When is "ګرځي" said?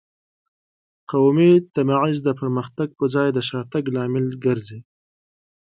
4.45-4.79